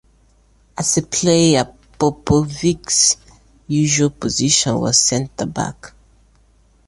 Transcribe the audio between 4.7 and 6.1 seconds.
was centre-back.